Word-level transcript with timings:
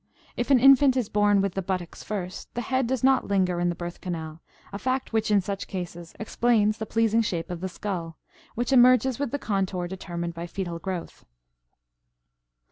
If 0.35 0.49
an 0.49 0.57
infant 0.59 0.97
is 0.97 1.09
born 1.09 1.41
with 1.41 1.53
the 1.53 1.61
buttocks 1.61 2.03
first, 2.03 2.51
the 2.55 2.61
head 2.61 2.87
does 2.87 3.03
not 3.03 3.27
linger 3.27 3.59
in 3.59 3.69
the 3.69 3.75
birth 3.75 4.01
canal, 4.01 4.41
a 4.73 4.79
fact 4.79 5.13
which 5.13 5.29
in 5.29 5.41
such 5.41 5.67
cases 5.67 6.15
explains 6.19 6.79
the 6.79 6.87
pleasing 6.87 7.21
shape 7.21 7.51
of 7.51 7.61
the 7.61 7.69
skull, 7.69 8.17
which 8.55 8.73
emerges 8.73 9.19
with 9.19 9.29
the 9.29 9.37
contour 9.37 9.87
determined 9.87 10.33
by 10.33 10.47
fetal 10.47 10.79
growth. 10.79 11.23